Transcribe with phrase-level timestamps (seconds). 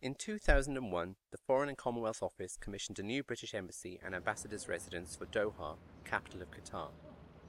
[0.00, 5.16] In 2001, the Foreign and Commonwealth Office commissioned a new British embassy and ambassador's residence
[5.16, 5.74] for Doha,
[6.04, 6.90] capital of Qatar.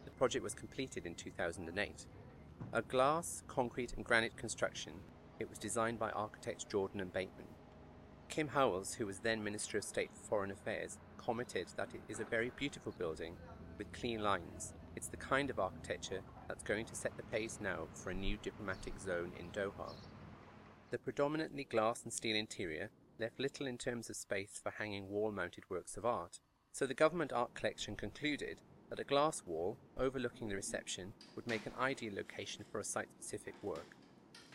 [0.03, 2.07] The project was completed in 2008.
[2.73, 4.93] A glass, concrete, and granite construction,
[5.37, 7.45] it was designed by architects Jordan and Bateman.
[8.29, 12.19] Kim Howells, who was then Minister of State for Foreign Affairs, commented that it is
[12.19, 13.35] a very beautiful building
[13.77, 14.73] with clean lines.
[14.95, 18.37] It's the kind of architecture that's going to set the pace now for a new
[18.41, 19.93] diplomatic zone in Doha.
[20.91, 22.89] The predominantly glass and steel interior
[23.19, 26.39] left little in terms of space for hanging wall-mounted works of art,
[26.71, 28.57] so the government art collection concluded
[28.89, 33.53] that a glass wall overlooking the reception would make an ideal location for a site-specific
[33.61, 33.95] work.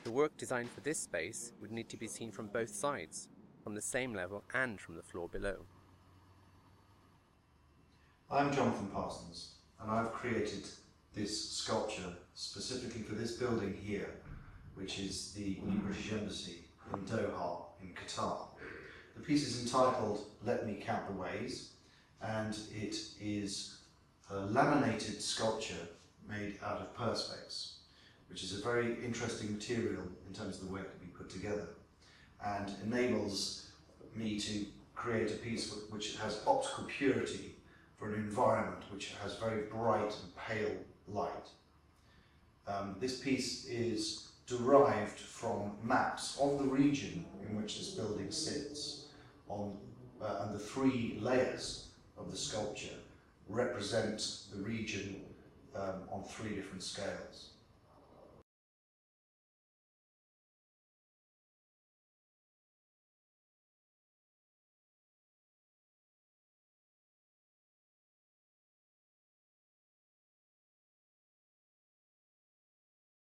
[0.02, 3.28] The work designed for this space would need to be seen from both sides,
[3.62, 5.59] from the same level and from the floor below.
[8.28, 10.66] I'm Jonathan Parsons and I've created
[11.14, 14.11] this sculpture specifically for this building here
[14.75, 18.48] which is the New British Embassy in Doha in Qatar.
[19.16, 21.70] The piece is entitled Let Me Count the Ways
[22.20, 23.78] and it is
[24.31, 25.89] a laminated sculpture
[26.28, 27.75] made out of perspex
[28.28, 31.31] which is a very interesting material in terms of the way it can be put
[31.31, 31.69] together
[32.44, 33.69] and enables
[34.14, 37.56] me to create a piece which has optical purity
[37.97, 40.77] for an environment which has very bright and pale
[41.09, 41.48] light.
[42.66, 49.06] Um, this piece is derived from maps of the region in which this building sits
[49.48, 49.77] on,
[50.23, 52.97] uh, and the three layers of the sculpture
[53.48, 55.20] represent the region
[55.75, 57.53] um, on three different scales.